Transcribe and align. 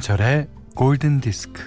김현철의 0.00 0.48
골든 0.74 1.20
디스크. 1.20 1.62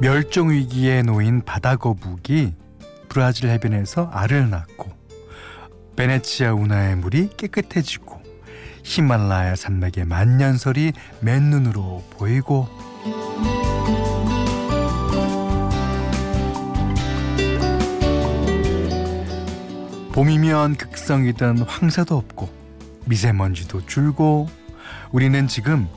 멸종 0.00 0.50
위기에 0.50 1.02
놓인 1.02 1.42
바다 1.44 1.74
거북이 1.76 2.54
브라질 3.08 3.50
해변에서 3.50 4.10
알을 4.12 4.50
낳고 4.50 4.92
베네치아 5.96 6.54
운하의 6.54 6.96
물이 6.96 7.30
깨끗해지고 7.36 8.22
히말라야 8.84 9.56
산맥의 9.56 10.04
만년설이 10.04 10.92
맨눈으로 11.20 12.04
보이고 12.10 12.68
봄이면 20.14 20.76
극성이던 20.76 21.62
황사도 21.62 22.16
없고 22.16 22.48
미세먼지도 23.06 23.84
줄고 23.86 24.48
우리는 25.10 25.48
지금 25.48 25.88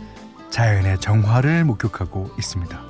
자연의 0.49 0.99
정화를 0.99 1.63
목격하고 1.65 2.31
있습니다. 2.39 2.81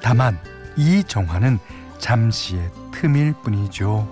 다만 0.00 0.38
이 0.78 1.04
정화는 1.06 1.58
잠시의 1.98 2.70
틈일 2.92 3.34
뿐이죠. 3.42 4.08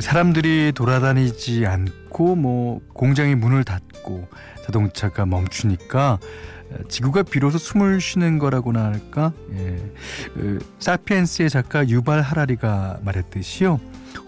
사람들이 0.00 0.72
돌아다니지 0.74 1.64
않고 1.64 2.34
뭐 2.34 2.80
공장이 2.92 3.36
문을 3.36 3.62
닫고 3.62 4.26
자동차가 4.64 5.26
멈추니까 5.26 6.18
지구가 6.88 7.24
비로소 7.24 7.58
숨을 7.58 8.00
쉬는 8.00 8.38
거라고나 8.38 8.84
할까? 8.84 9.32
예. 9.52 9.92
그, 10.34 10.58
사피엔스의 10.78 11.50
작가 11.50 11.88
유발 11.88 12.20
하라리가 12.20 12.98
말했듯이요. 13.02 13.80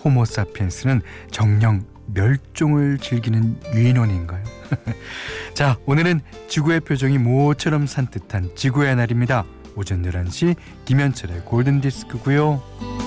호모 0.05 0.25
사피엔스는 0.25 1.03
정령 1.31 1.85
멸종을 2.15 2.99
즐기는 2.99 3.59
유인원인가요? 3.75 4.45
자, 5.55 5.79
오늘은 5.87 6.21
지구의 6.49 6.81
표정이 6.81 7.19
모처럼 7.19 7.87
산뜻한 7.87 8.51
지구의 8.55 8.97
날입니다. 8.97 9.45
오전 9.77 10.03
11시 10.03 10.57
김현철의 10.85 11.41
골든디스크고요. 11.45 13.06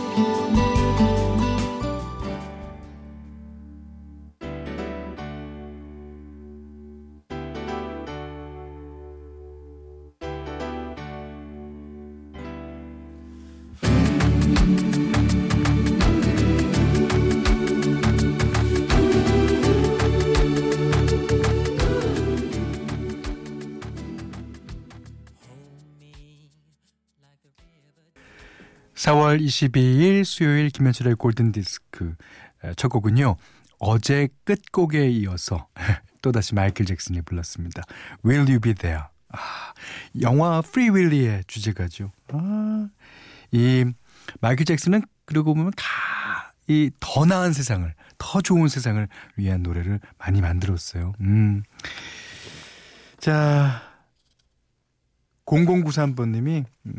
4월 28.99 29.41
22일 29.41 30.25
수요일 30.25 30.69
김현철의 30.69 31.15
골든디스크 31.15 32.15
첫 32.75 32.89
곡은요. 32.89 33.37
어제 33.79 34.27
끝곡에 34.43 35.09
이어서 35.09 35.69
또다시 36.21 36.53
마이클 36.53 36.85
잭슨이 36.85 37.21
불렀습니다. 37.21 37.81
Will 38.25 38.45
You 38.45 38.59
Be 38.59 38.73
There. 38.73 39.03
아, 39.29 39.73
영화 40.19 40.59
Free 40.61 40.89
Willy의 40.89 41.45
주제가죠. 41.47 42.11
아, 42.33 42.89
이 43.51 43.85
마이클 44.41 44.65
잭슨은 44.65 45.03
그러고 45.23 45.53
보면 45.53 45.71
가, 45.77 46.51
이 46.67 46.91
더 46.99 47.25
나은 47.25 47.53
세상을, 47.53 47.93
더 48.17 48.41
좋은 48.41 48.67
세상을 48.67 49.07
위한 49.37 49.63
노래를 49.63 50.01
많이 50.17 50.41
만들었어요. 50.41 51.13
음. 51.21 51.63
자, 53.17 53.81
0093번님이 55.45 56.65
음, 56.85 56.93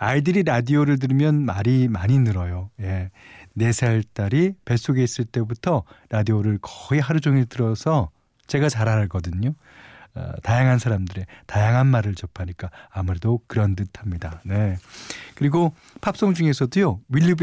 아이들이 0.00 0.42
라디오를 0.44 0.98
들으면 0.98 1.44
말이 1.44 1.86
많이 1.86 2.18
늘어요. 2.18 2.70
예. 2.80 3.10
4살 3.58 4.02
딸이 4.14 4.54
뱃속에 4.64 5.02
있을 5.02 5.26
때부터 5.26 5.84
라디오를 6.08 6.58
거의 6.62 7.02
하루 7.02 7.20
종일 7.20 7.44
들어서 7.44 8.10
제가 8.46 8.70
잘 8.70 8.88
알거든요. 8.88 9.52
어, 10.14 10.32
다양한 10.42 10.78
사람들의 10.78 11.26
다양한 11.46 11.86
말을 11.86 12.14
접하니까 12.14 12.70
아무래도 12.88 13.40
그런 13.46 13.76
듯 13.76 13.90
합니다. 14.00 14.40
네. 14.46 14.78
그리고 15.34 15.74
팝송 16.00 16.32
중에서도요, 16.32 17.00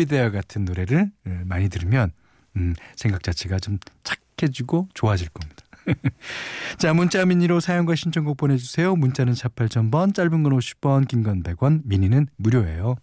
There 0.07 0.31
같은 0.31 0.65
노래를 0.65 1.11
예, 1.27 1.29
많이 1.45 1.69
들으면, 1.69 2.11
음, 2.55 2.73
생각 2.95 3.21
자체가 3.21 3.59
좀 3.59 3.77
착해지고 4.03 4.89
좋아질 4.95 5.29
겁니다. 5.29 5.66
자, 6.77 6.93
문자 6.93 7.25
미니로 7.25 7.59
사연과 7.59 7.95
신청곡 7.95 8.37
보내주세요. 8.37 8.95
문자는 8.95 9.35
4 9.35 9.49
8 9.49 9.69
0 9.75 9.85
0 9.85 9.91
0번 9.91 10.13
짧은 10.13 10.43
건 10.43 10.53
50원, 10.53 11.07
긴건 11.07 11.43
100원, 11.43 11.81
미니는 11.85 12.27
무료예요. 12.37 12.95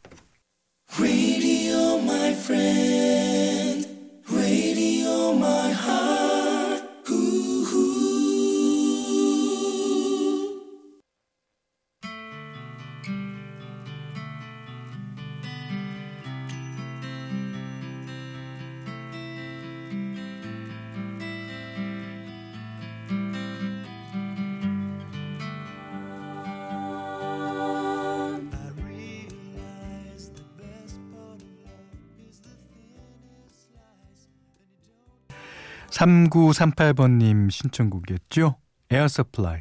삼9 35.94 36.52
3 36.52 36.72
8번님 36.72 37.52
신청곡이었죠. 37.52 38.56
에어 38.90 39.06
서플라이, 39.06 39.60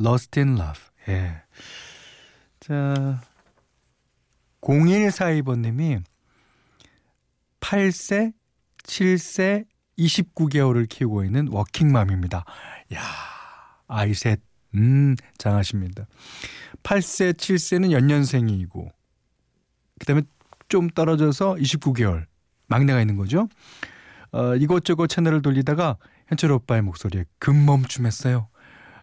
Lost 0.00 0.40
in 0.40 0.56
Love. 0.56 0.80
예. 1.08 1.42
자, 2.58 3.20
0142번님이 4.62 6.02
8세, 7.60 8.32
7세, 8.84 9.66
29개월을 9.98 10.88
키우고 10.88 11.22
있는 11.22 11.48
워킹맘입니다. 11.48 12.46
야 12.94 13.00
아이 13.86 14.14
셋, 14.14 14.40
음, 14.76 15.16
장하십니다. 15.36 16.06
8세, 16.82 17.34
7세는 17.34 17.92
연년생이고, 17.92 18.90
그 20.00 20.06
다음에 20.06 20.22
좀 20.68 20.88
떨어져서 20.88 21.56
29개월, 21.56 22.24
막내가 22.68 23.02
있는 23.02 23.18
거죠. 23.18 23.48
어, 24.34 24.56
이곳저곳 24.56 25.06
채널을 25.06 25.42
돌리다가 25.42 25.96
현철 26.26 26.50
오빠의 26.50 26.82
목소리에 26.82 27.24
금멈춤했어요. 27.38 28.48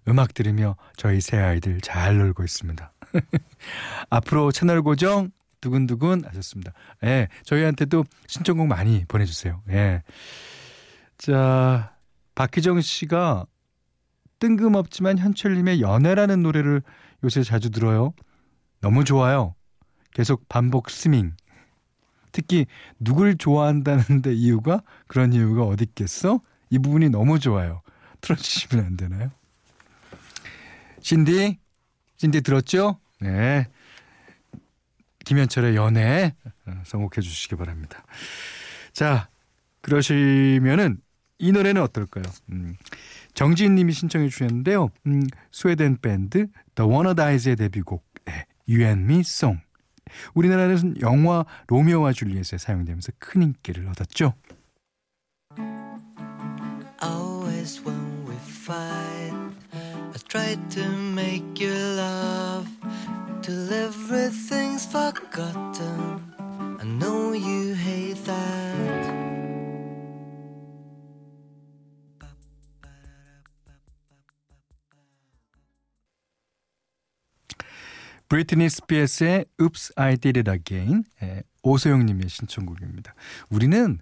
음악 0.10 0.34
들으며 0.34 0.76
저희 0.98 1.22
새 1.22 1.38
아이들 1.38 1.80
잘 1.80 2.18
놀고 2.18 2.44
있습니다. 2.44 2.92
앞으로 4.10 4.52
채널 4.52 4.82
고정 4.82 5.32
두근두근 5.62 6.26
하셨습니다. 6.26 6.74
예, 7.06 7.30
저희한테도 7.46 8.04
신청곡 8.28 8.68
많이 8.68 9.06
보내주세요. 9.08 9.62
예. 9.70 10.04
자, 11.18 11.96
박희정 12.36 12.82
씨가 12.82 13.46
뜬금없지만 14.40 15.18
현철님의 15.18 15.80
연애라는 15.80 16.44
노래를 16.44 16.82
요새 17.24 17.44
자주 17.44 17.70
들어요. 17.70 18.14
너무 18.82 19.06
좋아요. 19.06 19.56
계속 20.14 20.50
반복 20.50 20.90
스밍. 20.90 21.32
특히 22.32 22.66
누굴 23.00 23.38
좋아한다는데 23.38 24.34
이유가 24.34 24.82
그런 25.08 25.34
이유가 25.34 25.64
어디 25.64 25.84
있겠어? 25.84 26.42
이 26.70 26.80
부분이 26.80 27.10
너무 27.10 27.40
좋아요. 27.40 27.82
틀어주시면 28.22 28.86
안 28.86 28.98
되나요? 28.98 29.32
신디, 31.02 31.58
신디 32.18 32.42
들었죠? 32.42 33.00
네. 33.20 33.68
김현철의 35.26 35.76
연애 35.76 36.36
어, 36.66 36.82
성곡해 36.86 37.22
주시기 37.22 37.56
바랍니다. 37.56 38.04
자, 38.94 39.30
그러시면은 39.82 40.98
이 41.40 41.52
노래는 41.52 41.82
어떨까요? 41.82 42.24
음, 42.52 42.76
정지인 43.34 43.76
님이 43.76 43.94
신청해 43.94 44.30
주셨는데요. 44.30 44.90
음, 45.08 45.28
스웨덴 45.52 45.98
밴드 46.02 46.48
The 46.76 46.90
Wanna 46.90 47.16
Dies의 47.16 47.56
데뷔곡 47.56 48.06
네, 48.26 48.46
You 48.68 48.84
and 48.84 49.04
Me 49.04 49.22
Song. 49.22 49.62
우리나라에서는 50.34 51.02
영화 51.02 51.46
로미오와 51.68 52.14
줄리엣에 52.14 52.58
사용되면서 52.58 53.12
큰 53.20 53.44
인기를 53.44 53.88
얻었죠. 53.88 54.34
Oh, 57.04 57.42
eyes 57.62 57.82
when 57.86 58.26
we 58.28 58.36
fight. 58.36 59.34
I 59.74 60.18
try 60.28 60.56
to 60.56 60.84
make 61.14 61.60
you 61.60 61.74
laugh 61.96 62.68
till 63.42 63.72
everything's 63.72 64.86
forgotten. 64.86 66.01
브리트니 78.32 78.70
스피어스의 78.70 79.46
Oops, 79.60 79.92
I 79.98 80.16
Did 80.16 80.40
It 80.40 80.50
Again 80.50 81.04
예, 81.22 81.44
오소영님의 81.64 82.30
신청곡입니다. 82.30 83.14
우리는 83.50 84.00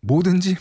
뭐든지 0.00 0.56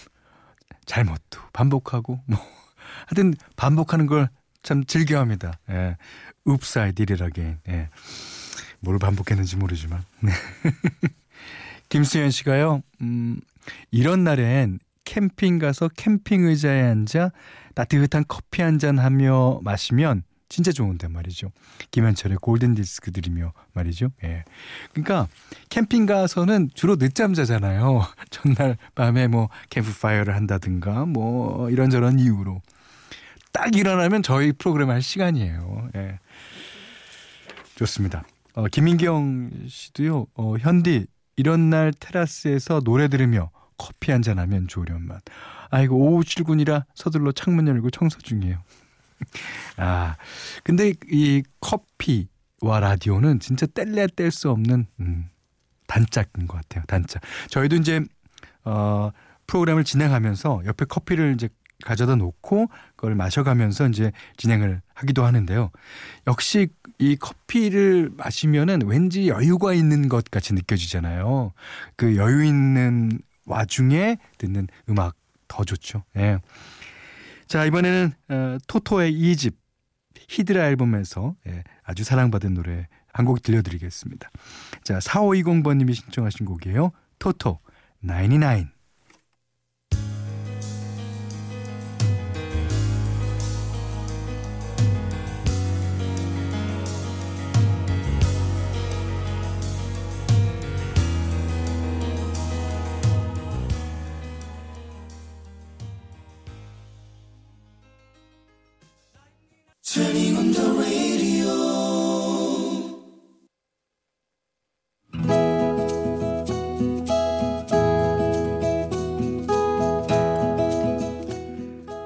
잘못도 0.85 1.41
반복하고 1.51 2.21
뭐 2.27 2.39
하여튼 3.07 3.33
반복하는 3.55 4.05
걸 4.05 4.29
참 4.61 4.83
즐겨합니다. 4.83 5.59
예. 5.69 5.95
Oops, 6.47 6.79
I 6.79 6.91
Did 6.91 7.13
It 7.13 7.23
Again. 7.23 7.59
예. 7.69 7.89
뭘 8.79 8.97
반복했는지 8.97 9.57
모르지만. 9.57 10.03
네. 10.21 10.31
김수현 11.89 12.31
씨가요. 12.31 12.81
음, 13.01 13.39
이런 13.91 14.23
날엔 14.23 14.79
캠핑 15.05 15.59
가서 15.59 15.87
캠핑 15.89 16.45
의자에 16.45 16.81
앉아 16.81 17.31
따뜻한 17.75 18.25
커피 18.27 18.63
한 18.63 18.79
잔 18.79 18.97
하며 18.97 19.59
마시면 19.63 20.23
진짜 20.55 20.71
좋은데 20.71 21.09
말이죠. 21.09 21.51
김현철의 21.91 22.37
골든 22.37 22.75
디스크 22.75 23.11
들이며 23.11 23.51
말이죠. 23.73 24.11
예. 24.23 24.45
그러니까 24.93 25.27
캠핑 25.67 26.05
가서는 26.05 26.69
주로 26.73 26.95
늦잠 26.95 27.33
자잖아요. 27.33 28.07
전날 28.31 28.77
밤에 28.95 29.27
뭐 29.27 29.49
캠프파이어를 29.69 30.33
한다든가 30.33 31.05
뭐 31.05 31.69
이런저런 31.69 32.19
이유로 32.19 32.61
딱 33.51 33.75
일어나면 33.75 34.23
저희 34.23 34.53
프로그램 34.53 34.91
할 34.91 35.01
시간이에요. 35.01 35.89
예. 35.97 36.19
좋습니다. 37.75 38.23
어, 38.53 38.67
김인경 38.67 39.51
씨도요. 39.67 40.27
어, 40.35 40.55
현디 40.57 41.05
이런 41.35 41.69
날 41.69 41.91
테라스에서 41.99 42.79
노래 42.79 43.09
들으며 43.09 43.51
커피 43.77 44.13
한잔 44.13 44.39
하면 44.39 44.69
좋으련만. 44.69 45.19
아이고 45.69 45.97
오후 45.97 46.23
출근이라 46.23 46.85
서둘러 46.93 47.33
창문 47.33 47.67
열고 47.67 47.89
청소 47.89 48.19
중이에요. 48.19 48.63
아, 49.77 50.15
근데 50.63 50.93
이 51.11 51.43
커피와 51.59 52.79
라디오는 52.79 53.39
진짜 53.39 53.65
뗄래야 53.65 54.07
뗄 54.15 54.31
수 54.31 54.49
없는 54.49 54.87
음, 54.99 55.29
단짝인 55.87 56.47
것 56.47 56.57
같아요. 56.57 56.83
단짝. 56.87 57.21
저희도 57.49 57.75
이제 57.77 58.01
어, 58.63 59.11
프로그램을 59.47 59.83
진행하면서 59.83 60.63
옆에 60.65 60.85
커피를 60.85 61.33
이제 61.35 61.49
가져다 61.83 62.15
놓고 62.15 62.69
그걸 62.95 63.15
마셔가면서 63.15 63.89
이제 63.89 64.11
진행을 64.37 64.81
하기도 64.93 65.25
하는데요. 65.25 65.71
역시 66.27 66.69
이 66.97 67.15
커피를 67.17 68.09
마시면은 68.15 68.83
왠지 68.85 69.27
여유가 69.27 69.73
있는 69.73 70.07
것 70.07 70.31
같이 70.31 70.53
느껴지잖아요. 70.53 71.53
그 71.97 72.15
여유 72.15 72.45
있는 72.45 73.19
와중에 73.45 74.17
듣는 74.37 74.67
음악 74.89 75.15
더 75.47 75.63
좋죠. 75.63 76.03
예. 76.17 76.39
자, 77.47 77.65
이번에는 77.65 78.11
어, 78.29 78.57
토토의 78.67 79.13
2집 79.13 79.55
히드라 80.29 80.65
앨범에서 80.67 81.35
예, 81.47 81.63
아주 81.83 82.03
사랑받은 82.03 82.53
노래 82.53 82.87
한 83.13 83.25
곡 83.25 83.41
들려드리겠습니다. 83.43 84.29
자, 84.83 84.99
4520번님이 84.99 85.93
신청하신 85.93 86.45
곡이에요. 86.45 86.91
토토 87.17 87.59
99. 88.01 88.74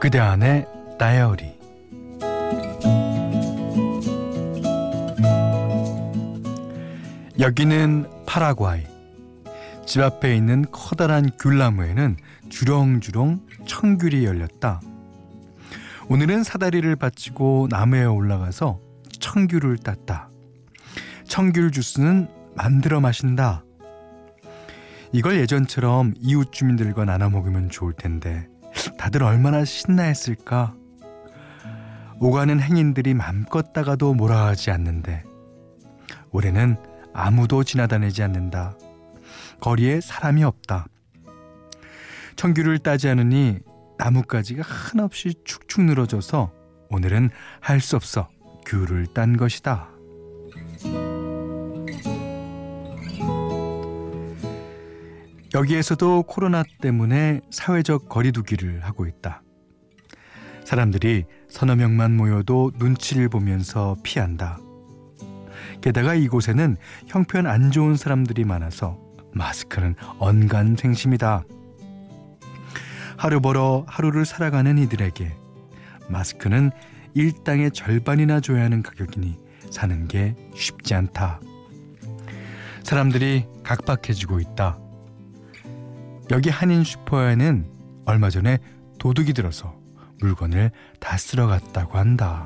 그대 0.09 0.17
안의 0.17 0.65
다이어리 0.97 1.53
여기는 7.39 8.09
파라과이 8.25 8.88
집 9.85 10.01
앞에 10.01 10.35
있는 10.35 10.65
커다란 10.71 11.29
귤나무에는 11.39 12.17
주렁주렁 12.50 13.41
청귤이 13.67 14.25
열렸다. 14.25 14.81
오늘은 16.07 16.41
사다리를 16.41 16.95
받치고 16.95 17.67
나무에 17.69 18.06
올라가서 18.06 18.79
청귤을 19.19 19.77
땄다. 19.77 20.31
청귤 21.25 21.69
주스는 21.69 22.27
만들어 22.56 23.00
마신다. 23.00 23.63
이걸 25.11 25.39
예전처럼 25.39 26.15
이웃 26.17 26.51
주민들과 26.51 27.06
나눠 27.06 27.29
먹으면 27.29 27.69
좋을 27.69 27.94
텐데 27.94 28.47
다들 28.97 29.23
얼마나 29.23 29.65
신나했을까? 29.65 30.75
오가는 32.19 32.59
행인들이 32.59 33.13
맘껏 33.13 33.71
다가도 33.73 34.13
몰아하지 34.13 34.71
않는데 34.71 35.23
올해는 36.31 36.77
아무도 37.13 37.63
지나다니지 37.63 38.23
않는다. 38.23 38.77
거리에 39.61 40.01
사람이 40.01 40.43
없다. 40.43 40.87
청귤을 42.35 42.79
따지 42.79 43.09
않으니 43.09 43.59
나뭇가지가 43.97 44.63
한없이 44.63 45.33
축축 45.43 45.83
늘어져서 45.83 46.51
오늘은 46.89 47.29
할 47.59 47.81
수 47.81 47.95
없어 47.95 48.30
귤을 48.65 49.07
딴 49.13 49.35
것이다. 49.37 49.89
여기에서도 55.59 56.23
코로나 56.23 56.63
때문에 56.80 57.42
사회적 57.49 58.07
거리두기를 58.07 58.85
하고 58.85 59.06
있다. 59.06 59.42
사람들이 60.63 61.25
서너 61.49 61.75
명만 61.75 62.16
모여도 62.16 62.71
눈치를 62.78 63.28
보면서 63.28 63.97
피한다. 64.01 64.57
게다가 65.81 66.16
이곳에는 66.16 66.78
형편 67.07 67.45
안 67.45 67.71
좋은 67.71 67.97
사람들이 67.97 68.45
많아서 68.45 68.97
마스크는 69.33 69.95
언간 70.18 70.78
생심이다. 70.78 71.44
하루 73.18 73.42
벌어 73.42 73.83
하루를 73.85 74.25
살아가는 74.25 74.78
이들에게 74.78 75.35
마스크는 76.07 76.71
일당의 77.16 77.71
절반이나 77.71 78.39
줘야 78.39 78.63
하는 78.63 78.81
가격이니 78.81 79.37
사는 79.71 80.07
게 80.07 80.35
쉽지 80.56 80.94
않다. 80.94 81.42
사람들이 82.83 83.45
각박해지고 83.63 84.39
있다. 84.39 84.88
여기 86.31 86.50
한인 86.50 86.83
슈퍼에는 86.83 87.66
얼마 88.06 88.30
전에 88.30 88.59
도둑이 89.00 89.33
들어서 89.33 89.76
물건을 90.19 90.71
다 91.00 91.18
쓸어 91.18 91.48
갔다고 91.48 91.98
한다. 91.98 92.45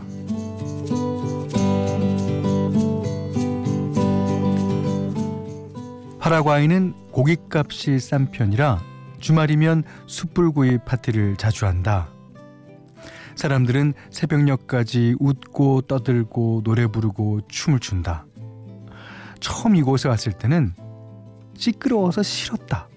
파라과이는 6.20 6.94
고깃값이 7.12 8.00
싼 8.00 8.32
편이라 8.32 8.82
주말이면 9.20 9.84
숯불구이 10.08 10.80
파티를 10.86 11.36
자주 11.36 11.66
한다. 11.66 12.10
사람들은 13.36 13.94
새벽녘까지 14.12 15.18
웃고 15.20 15.82
떠들고 15.82 16.62
노래 16.64 16.88
부르고 16.88 17.42
춤을 17.50 17.80
춘다. 17.80 18.26
처음 19.42 19.76
이곳에 19.76 20.08
왔을 20.08 20.32
때는 20.32 20.74
시끄러워서 21.58 22.24
싫었다. 22.24 22.88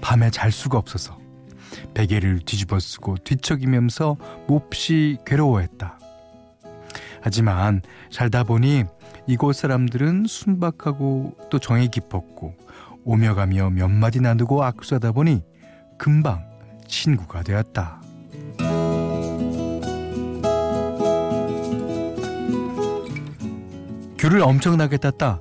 밤에 0.00 0.30
잘 0.30 0.50
수가 0.50 0.78
없어서 0.78 1.18
베개를 1.94 2.40
뒤집어 2.40 2.78
쓰고 2.78 3.16
뒤척이면서 3.18 4.16
몹시 4.46 5.18
괴로워했다. 5.26 5.98
하지만 7.22 7.82
살다 8.10 8.44
보니 8.44 8.84
이곳 9.26 9.54
사람들은 9.54 10.26
순박하고 10.26 11.36
또 11.50 11.58
정이 11.58 11.88
깊었고 11.88 12.54
오며 13.04 13.34
가며 13.34 13.70
몇 13.70 13.88
마디 13.88 14.20
나누고 14.20 14.62
악수하다 14.64 15.12
보니 15.12 15.42
금방 15.98 16.44
친구가 16.86 17.42
되었다. 17.42 18.00
귤을 24.18 24.42
엄청나게 24.42 24.98
땄다. 24.98 25.40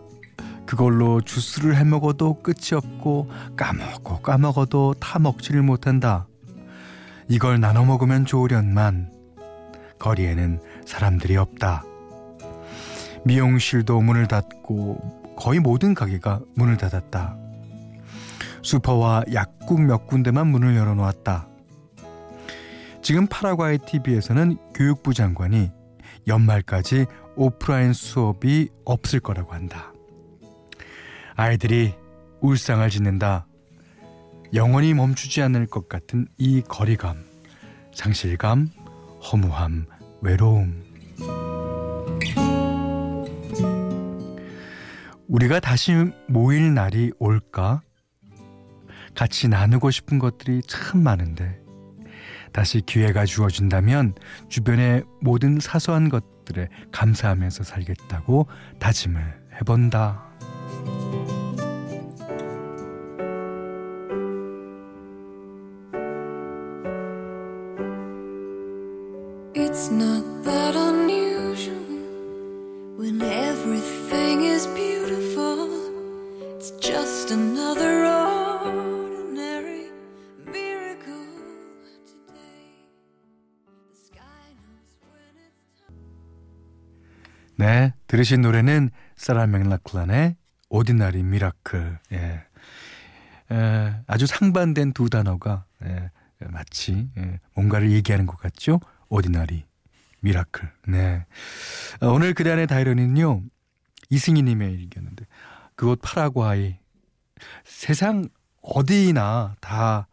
그걸로 0.69 1.19
주스를 1.19 1.77
해 1.77 1.83
먹어도 1.83 2.43
끝이 2.43 2.75
없고 2.75 3.27
까먹고 3.57 4.21
까먹어도 4.21 4.93
다 4.99 5.17
먹지를 5.17 5.63
못한다. 5.63 6.27
이걸 7.27 7.59
나눠 7.59 7.85
먹으면 7.85 8.23
좋으련만 8.23 9.11
거리에는 9.97 10.61
사람들이 10.85 11.38
없다. 11.38 11.83
미용실도 13.25 13.99
문을 13.99 14.27
닫고 14.27 15.33
거의 15.35 15.59
모든 15.59 15.95
가게가 15.95 16.41
문을 16.53 16.77
닫았다. 16.77 17.35
슈퍼와 18.61 19.23
약국 19.33 19.81
몇 19.81 20.05
군데만 20.05 20.45
문을 20.45 20.75
열어놓았다. 20.75 21.47
지금 23.01 23.25
파라과이 23.25 23.79
TV에서는 23.79 24.55
교육부 24.75 25.15
장관이 25.15 25.71
연말까지 26.27 27.07
오프라인 27.35 27.91
수업이 27.91 28.69
없을 28.85 29.19
거라고 29.19 29.53
한다. 29.53 29.93
아이들이 31.39 31.93
울상을 32.41 32.89
짓는다. 32.89 33.48
영원히 34.53 34.93
멈추지 34.93 35.41
않을 35.43 35.67
것 35.67 35.88
같은 35.88 36.27
이 36.38 36.62
거리감, 36.62 37.24
상실감, 37.93 38.69
허무함, 39.22 39.86
외로움. 40.19 40.84
우리가 45.29 45.62
다시 45.62 45.93
모일 46.27 46.74
날이 46.74 47.13
올까? 47.19 47.84
같이 49.15 49.48
나누고 49.48 49.91
싶은 49.91 50.19
것들이 50.19 50.62
참 50.67 51.01
많은데 51.03 51.58
다시 52.51 52.81
기회가 52.81 53.24
주어진다면 53.24 54.13
주변의 54.50 55.05
모든 55.22 55.62
사소한 55.62 56.10
것들에 56.10 56.67
감사하면서 56.91 57.63
살겠다고 57.63 58.48
다짐을 58.79 59.22
해본다. 59.62 60.27
It's 69.56 69.89
not 69.91 70.24
that 70.44 70.75
unusual 70.75 71.75
when 72.98 73.22
everything 73.22 74.44
is 74.44 74.68
beautiful. 74.68 75.70
It's 76.56 76.72
just 76.79 77.32
another 77.32 78.06
ordinary 78.06 79.89
miracle 80.46 81.34
today. 82.06 82.86
The 83.65 83.98
sky 83.98 84.53
knows 84.53 84.94
when 85.01 85.34
it's 85.41 85.65
time. 85.82 85.98
네, 87.58 87.94
들으신 88.08 88.41
노래는 88.41 88.91
사라 89.15 89.48
맥락클란의 89.48 90.36
Ordinary 90.69 91.24
Miracle. 91.24 92.00
예. 92.12 92.44
에, 93.51 93.96
아주 94.06 94.27
상반된 94.27 94.94
두 94.94 95.10
단어가 95.10 95.65
예, 95.84 96.12
마치 96.51 97.10
예, 97.18 97.39
뭔가를 97.56 97.89
얘기하는 97.91 98.27
것 98.27 98.38
같죠? 98.38 98.79
Ordinary, 99.10 99.65
Miracle. 100.22 100.72
네. 100.88 101.25
어, 102.01 102.08
오늘 102.08 102.34
그단의 102.34 102.68
다이어리는요, 102.68 103.44
이승희 104.10 104.44
님의 104.44 104.74
일기였는데, 104.74 105.25
그곳 105.75 106.00
파라과이. 106.01 106.78
세상 107.63 108.28
어디나 108.62 109.56
다 109.62 110.08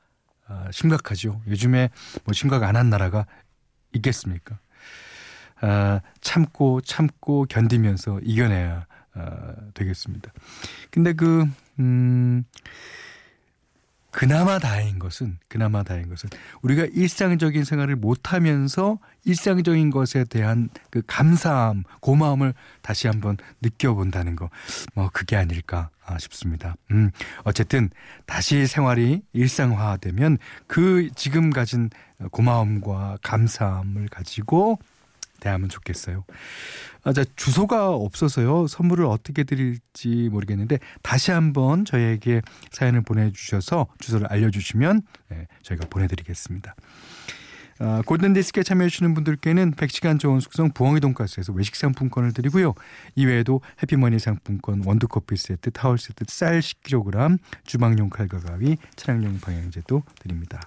어, 0.48 0.66
심각하죠. 0.70 1.42
요즘에 1.48 1.90
뭐 2.24 2.32
심각 2.32 2.62
안 2.62 2.76
한 2.76 2.88
나라가 2.88 3.26
있겠습니까? 3.92 4.60
아, 5.60 6.00
참고 6.20 6.80
참고 6.82 7.46
견디면서 7.48 8.20
이겨내야 8.22 8.86
아, 9.14 9.54
되겠습니다. 9.74 10.30
근데 10.90 11.14
그, 11.14 11.46
음, 11.80 12.44
그나마 14.16 14.58
다행인 14.58 14.98
것은 14.98 15.38
그나마 15.46 15.82
다행인 15.82 16.08
것은 16.08 16.30
우리가 16.62 16.86
일상적인 16.86 17.64
생활을 17.64 17.96
못하면서 17.96 18.98
일상적인 19.26 19.90
것에 19.90 20.24
대한 20.24 20.70
그 20.88 21.02
감사함, 21.06 21.84
고마움을 22.00 22.54
다시 22.80 23.08
한번 23.08 23.36
느껴본다는 23.60 24.34
거, 24.34 24.48
뭐 24.94 25.10
그게 25.12 25.36
아닐까 25.36 25.90
싶습니다. 26.18 26.76
음, 26.92 27.10
어쨌든 27.44 27.90
다시 28.24 28.66
생활이 28.66 29.20
일상화되면 29.34 30.38
그 30.66 31.10
지금 31.14 31.50
가진 31.50 31.90
고마움과 32.30 33.18
감사함을 33.22 34.08
가지고 34.08 34.78
대하면 35.40 35.68
좋겠어요. 35.68 36.24
아, 37.04 37.12
자, 37.12 37.24
주소가 37.36 37.90
없어서요. 37.90 38.66
선물을 38.66 39.04
어떻게 39.04 39.44
드릴지 39.44 40.28
모르겠는데 40.30 40.78
다시 41.02 41.30
한번 41.30 41.84
저희에게 41.84 42.42
사연을 42.72 43.02
보내주셔서 43.02 43.86
주소를 43.98 44.26
알려주시면 44.28 45.02
네, 45.30 45.46
저희가 45.62 45.86
보내드리겠습니다. 45.88 46.74
아, 47.78 48.02
골든디스크에 48.06 48.62
참여해주시는 48.62 49.14
분들께는 49.14 49.74
100시간 49.74 50.18
좋은 50.18 50.40
숙성 50.40 50.72
부엉이 50.72 51.00
돈가스에서 51.00 51.52
외식 51.52 51.76
상품권을 51.76 52.32
드리고요. 52.32 52.74
이외에도 53.14 53.60
해피머니 53.82 54.18
상품권, 54.18 54.82
원두커피 54.84 55.36
세트, 55.36 55.72
타월 55.72 55.98
세트, 55.98 56.24
쌀 56.28 56.60
10kg, 56.60 57.38
주방용 57.64 58.08
칼과 58.08 58.40
가위, 58.40 58.78
차량용 58.96 59.40
방향제도 59.40 60.02
드립니다. 60.20 60.60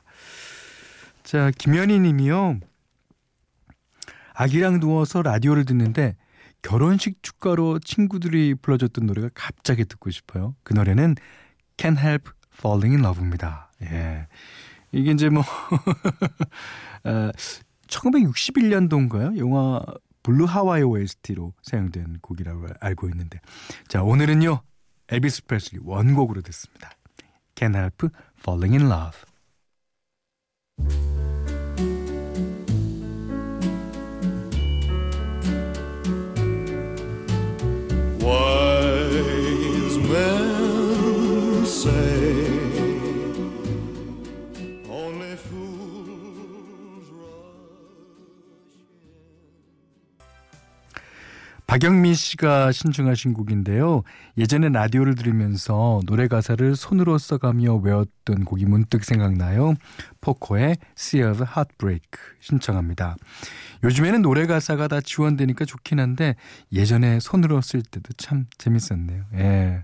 자, 1.24 1.52
김현희 1.58 2.00
님이요. 2.00 2.60
아기랑 4.40 4.80
누워서 4.80 5.22
라디오를 5.22 5.66
듣는데 5.66 6.16
결혼식 6.62 7.22
축가로 7.22 7.80
친구들이 7.80 8.56
불러줬던 8.56 9.06
노래가 9.06 9.30
갑자기 9.34 9.84
듣고 9.84 10.12
싶어요. 10.12 10.56
그 10.64 10.74
노래는 10.74 11.16
Can't 11.76 12.00
Help 12.00 12.32
Falling 12.58 12.96
in 12.96 13.06
Love입니다. 13.06 13.70
예. 13.82 14.28
이게 14.94 15.12
이제 15.12 15.28
뭐, 15.30 15.44
어, 17.04 17.32
1961년도인가요? 17.88 19.38
영화 19.38 19.82
Blue 20.24 20.46
Hawaii 20.46 20.84
OST로 20.84 21.54
사용된 21.62 22.20
곡이라고 22.22 22.68
알고 22.80 23.10
있는데. 23.10 23.42
자, 23.90 24.04
오늘은요, 24.04 24.62
엘비스 25.10 25.48
프레슬리 25.48 25.82
원곡으로 25.84 26.42
듣습니다. 26.44 26.92
Can't 27.56 27.76
Help 27.76 28.08
Falling 28.40 28.78
in 28.78 28.90
Love. 28.90 29.20
박영민 51.70 52.16
씨가 52.16 52.72
신청하신 52.72 53.34
곡인데요. 53.34 54.02
예전에 54.40 54.70
라디오를 54.70 55.14
들으면서 55.14 56.02
노래 56.08 56.28
가사를 56.28 56.76
손으로 56.76 57.20
써가며 57.20 57.76
외웠던 57.76 58.44
곡이 58.44 58.66
문득 58.66 59.06
생각나요. 59.06 59.76
포코의 60.20 60.78
Sea 60.98 61.30
of 61.30 61.44
Heartbreak 61.44 62.10
신청합니다. 62.40 63.18
요즘에는 63.84 64.24
노래 64.24 64.48
가사가 64.48 64.88
다 64.88 65.00
지원되니까 65.00 65.66
좋긴 65.66 66.00
한데 66.00 66.36
예전에 66.72 67.20
손으로 67.20 67.62
쓸 67.62 67.84
때도 67.84 68.14
참 68.18 68.48
재밌었네요. 68.58 69.26
예. 69.36 69.84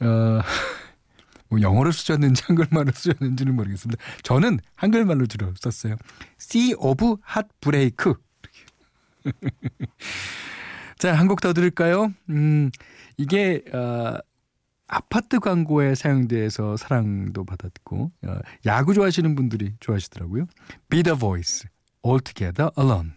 어, 0.00 0.40
뭐 1.48 1.62
영어로 1.62 1.90
쓰셨는지 1.90 2.42
한글말로 2.44 2.92
쓰셨는지는 2.92 3.56
모르겠습니다. 3.56 4.02
저는 4.22 4.58
한글말로 4.74 5.24
주로 5.24 5.54
썼어요. 5.58 5.96
Sea 6.38 6.74
of 6.76 7.16
Heartbreak. 7.34 8.12
자, 11.06 11.14
한 11.14 11.28
곡 11.28 11.40
더 11.40 11.52
들을까요? 11.52 12.12
음, 12.30 12.72
이게, 13.16 13.62
어, 13.72 14.18
아파트 14.88 15.38
광고에 15.38 15.94
사용돼서 15.94 16.76
사랑도 16.76 17.44
받았고, 17.44 18.10
어, 18.26 18.38
야구 18.66 18.92
좋아하시는 18.92 19.36
분들이 19.36 19.74
좋아하시더라고요. 19.78 20.46
Be 20.88 21.04
the 21.04 21.16
voice, 21.16 21.68
all 22.04 22.20
together 22.20 22.70
alone. 22.76 23.12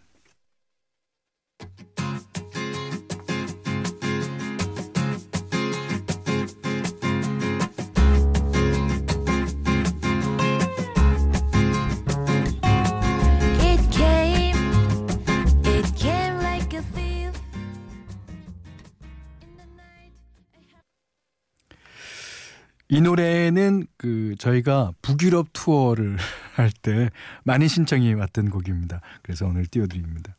이 22.99 23.01
노래는 23.01 23.87
그 23.95 24.35
저희가 24.39 24.91
북유럽 25.01 25.47
투어를 25.53 26.17
할 26.53 26.69
때 26.81 27.09
많이 27.45 27.69
신청이 27.69 28.13
왔던 28.13 28.49
곡입니다. 28.49 28.99
그래서 29.21 29.45
오늘 29.45 29.65
띄워드립니다. 29.67 30.35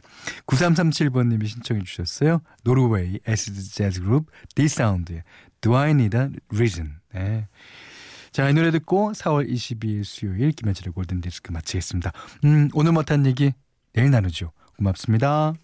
9337번님이 0.47 1.47
신청해 1.47 1.85
주셨어요. 1.85 2.43
노르웨이 2.63 3.19
Acid 3.27 3.63
재즈 3.63 4.03
그룹 4.03 4.27
디사운드의 4.55 5.23
Do 5.63 5.75
I 5.75 5.93
Need 5.93 6.15
a 6.19 6.29
Reason. 6.53 6.97
네. 7.15 7.49
자, 8.31 8.51
이 8.51 8.53
노래 8.53 8.71
듣고 8.71 9.13
4월 9.13 9.51
22일 9.51 10.05
수요일 10.05 10.53
김현철의 10.53 10.93
골든디스크 10.93 11.53
마치겠습니다. 11.53 12.13
음, 12.45 12.69
오늘 12.75 12.93
못한 12.93 13.25
얘기 13.25 13.55
내일 13.95 14.11
나누죠. 14.11 14.53
고맙습니다. 14.77 15.55